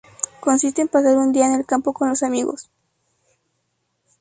[0.39, 2.71] Consiste en pasar un día en el campo con los amigos.